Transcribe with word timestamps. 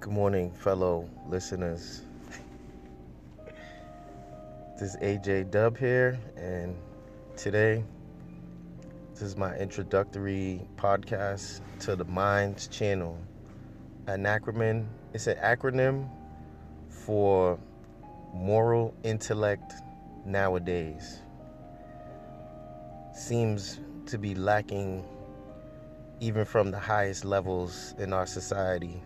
Good 0.00 0.14
morning, 0.14 0.50
fellow 0.52 1.10
listeners. 1.28 2.00
This 4.78 4.94
is 4.94 4.96
AJ 5.02 5.50
Dub 5.50 5.76
here, 5.76 6.18
and 6.38 6.74
today 7.36 7.84
this 9.12 9.20
is 9.20 9.36
my 9.36 9.54
introductory 9.58 10.62
podcast 10.78 11.60
to 11.80 11.96
the 11.96 12.06
Minds 12.06 12.66
channel. 12.68 13.18
An 14.06 14.22
acronym, 14.22 14.86
it's 15.12 15.26
an 15.26 15.36
acronym 15.36 16.08
for 16.88 17.58
moral 18.32 18.94
intellect 19.02 19.74
nowadays. 20.24 21.18
Seems 23.12 23.80
to 24.06 24.16
be 24.16 24.34
lacking 24.34 25.04
even 26.20 26.46
from 26.46 26.70
the 26.70 26.78
highest 26.78 27.26
levels 27.26 27.94
in 27.98 28.14
our 28.14 28.24
society. 28.24 29.02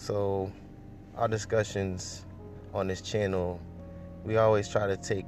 So, 0.00 0.50
our 1.14 1.28
discussions 1.28 2.24
on 2.72 2.86
this 2.86 3.02
channel, 3.02 3.60
we 4.24 4.38
always 4.38 4.66
try 4.66 4.86
to 4.86 4.96
take 4.96 5.26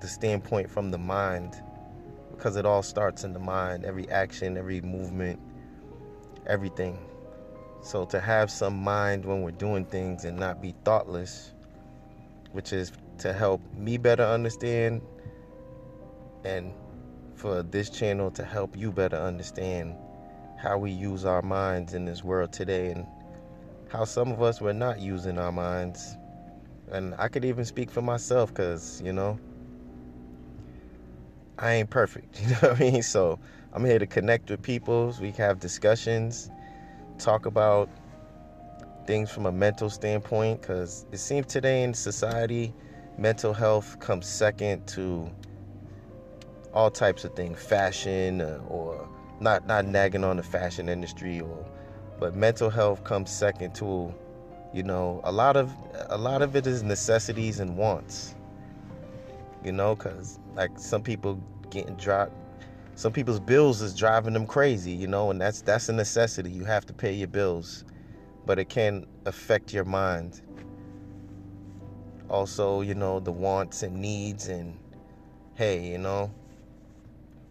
the 0.00 0.06
standpoint 0.06 0.70
from 0.70 0.92
the 0.92 0.98
mind 0.98 1.60
because 2.30 2.54
it 2.54 2.64
all 2.64 2.84
starts 2.84 3.24
in 3.24 3.32
the 3.32 3.40
mind. 3.40 3.84
Every 3.84 4.08
action, 4.10 4.56
every 4.56 4.80
movement, 4.82 5.40
everything. 6.46 6.96
So, 7.82 8.04
to 8.04 8.20
have 8.20 8.52
some 8.52 8.76
mind 8.76 9.24
when 9.24 9.42
we're 9.42 9.50
doing 9.50 9.84
things 9.84 10.24
and 10.24 10.38
not 10.38 10.62
be 10.62 10.76
thoughtless, 10.84 11.52
which 12.52 12.72
is 12.72 12.92
to 13.18 13.32
help 13.32 13.60
me 13.74 13.98
better 13.98 14.22
understand 14.22 15.02
and 16.44 16.72
for 17.34 17.64
this 17.64 17.90
channel 17.90 18.30
to 18.30 18.44
help 18.44 18.76
you 18.76 18.92
better 18.92 19.16
understand 19.16 19.96
how 20.56 20.78
we 20.78 20.92
use 20.92 21.24
our 21.24 21.42
minds 21.42 21.94
in 21.94 22.04
this 22.04 22.22
world 22.22 22.52
today 22.52 22.92
and 22.92 23.08
how 23.88 24.04
some 24.04 24.32
of 24.32 24.42
us 24.42 24.60
were 24.60 24.72
not 24.72 25.00
using 25.00 25.38
our 25.38 25.52
minds. 25.52 26.16
And 26.90 27.14
I 27.18 27.28
could 27.28 27.44
even 27.44 27.64
speak 27.64 27.90
for 27.90 28.02
myself 28.02 28.52
because, 28.52 29.00
you 29.04 29.12
know, 29.12 29.38
I 31.58 31.74
ain't 31.74 31.90
perfect. 31.90 32.40
You 32.42 32.48
know 32.50 32.58
what 32.60 32.76
I 32.76 32.78
mean? 32.78 33.02
So 33.02 33.38
I'm 33.72 33.84
here 33.84 33.98
to 33.98 34.06
connect 34.06 34.50
with 34.50 34.62
people. 34.62 35.14
We 35.20 35.32
have 35.32 35.60
discussions, 35.60 36.50
talk 37.18 37.46
about 37.46 37.88
things 39.06 39.30
from 39.30 39.46
a 39.46 39.52
mental 39.52 39.90
standpoint 39.90 40.60
because 40.60 41.06
it 41.12 41.18
seems 41.18 41.46
today 41.46 41.82
in 41.82 41.94
society, 41.94 42.72
mental 43.18 43.52
health 43.52 43.98
comes 44.00 44.26
second 44.26 44.86
to 44.88 45.30
all 46.72 46.90
types 46.90 47.24
of 47.24 47.34
things, 47.34 47.62
fashion 47.62 48.40
uh, 48.40 48.60
or 48.68 49.08
not 49.40 49.66
not 49.66 49.84
nagging 49.86 50.24
on 50.24 50.36
the 50.36 50.42
fashion 50.42 50.88
industry 50.88 51.40
or 51.40 51.66
but 52.18 52.34
mental 52.34 52.70
health 52.70 53.04
comes 53.04 53.30
second 53.30 53.74
to 53.74 54.14
you 54.72 54.82
know 54.82 55.20
a 55.24 55.32
lot 55.32 55.56
of 55.56 55.72
a 56.10 56.18
lot 56.18 56.42
of 56.42 56.56
it 56.56 56.66
is 56.66 56.82
necessities 56.82 57.60
and 57.60 57.76
wants 57.76 58.34
you 59.62 59.72
know 59.72 59.94
cuz 59.96 60.38
like 60.54 60.78
some 60.78 61.02
people 61.02 61.40
getting 61.70 61.94
dropped 61.96 62.32
some 62.96 63.12
people's 63.12 63.40
bills 63.40 63.82
is 63.82 63.94
driving 63.94 64.32
them 64.34 64.46
crazy 64.46 64.92
you 64.92 65.06
know 65.06 65.30
and 65.30 65.40
that's 65.40 65.60
that's 65.62 65.88
a 65.88 65.92
necessity. 65.92 66.50
You 66.50 66.64
have 66.64 66.86
to 66.86 66.92
pay 66.92 67.12
your 67.12 67.28
bills 67.28 67.84
but 68.46 68.58
it 68.58 68.68
can 68.68 69.06
affect 69.24 69.72
your 69.72 69.84
mind. 69.84 70.42
Also 72.28 72.82
you 72.82 72.94
know 72.94 73.20
the 73.20 73.32
wants 73.32 73.82
and 73.82 73.96
needs 73.96 74.48
and 74.48 74.78
hey 75.54 75.90
you 75.92 75.98
know 75.98 76.30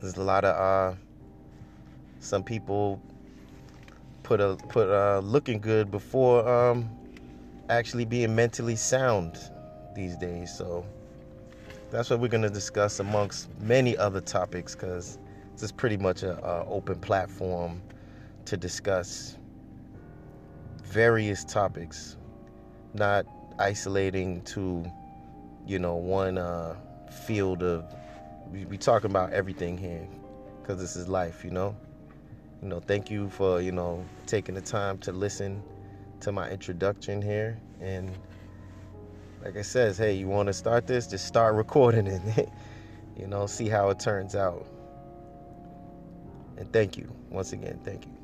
there's 0.00 0.16
a 0.16 0.22
lot 0.22 0.44
of 0.44 0.54
uh, 0.54 0.96
some 2.20 2.44
people 2.44 3.00
put 4.24 4.40
a 4.40 4.56
put 4.68 4.88
uh, 4.88 5.20
looking 5.20 5.60
good 5.60 5.90
before 5.90 6.48
um, 6.48 6.90
actually 7.68 8.04
being 8.04 8.34
mentally 8.34 8.74
sound 8.74 9.38
these 9.94 10.16
days. 10.16 10.52
So 10.52 10.84
that's 11.90 12.10
what 12.10 12.18
we're 12.18 12.28
gonna 12.28 12.50
discuss 12.50 12.98
amongst 12.98 13.48
many 13.60 13.96
other 13.96 14.20
topics 14.20 14.74
because 14.74 15.18
this 15.52 15.62
is 15.62 15.70
pretty 15.70 15.98
much 15.98 16.24
a, 16.24 16.36
a 16.44 16.66
open 16.66 16.98
platform 16.98 17.80
to 18.46 18.56
discuss 18.56 19.38
various 20.82 21.44
topics, 21.44 22.16
not 22.94 23.26
isolating 23.58 24.42
to 24.42 24.84
you 25.66 25.78
know 25.78 25.94
one 25.94 26.38
uh, 26.38 26.74
field 27.26 27.62
of 27.62 27.84
we, 28.50 28.64
we 28.64 28.78
talking 28.78 29.10
about 29.10 29.32
everything 29.32 29.76
here 29.76 30.08
because 30.60 30.80
this 30.80 30.96
is 30.96 31.08
life, 31.08 31.44
you 31.44 31.50
know. 31.50 31.76
You 32.64 32.70
know, 32.70 32.80
thank 32.80 33.10
you 33.10 33.28
for 33.28 33.60
you 33.60 33.72
know 33.72 34.06
taking 34.26 34.54
the 34.54 34.62
time 34.62 34.96
to 35.00 35.12
listen 35.12 35.62
to 36.20 36.32
my 36.32 36.50
introduction 36.50 37.20
here, 37.20 37.60
and 37.78 38.10
like 39.44 39.58
I 39.58 39.62
says, 39.62 39.98
hey, 39.98 40.14
you 40.14 40.28
want 40.28 40.46
to 40.46 40.54
start 40.54 40.86
this? 40.86 41.06
Just 41.06 41.26
start 41.26 41.54
recording 41.56 42.06
it. 42.08 42.48
you 43.18 43.26
know, 43.26 43.46
see 43.46 43.68
how 43.68 43.90
it 43.90 44.00
turns 44.00 44.34
out. 44.34 44.66
And 46.56 46.72
thank 46.72 46.96
you 46.96 47.14
once 47.30 47.52
again. 47.52 47.80
Thank 47.84 48.06
you. 48.06 48.23